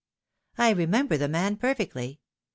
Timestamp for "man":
1.27-1.57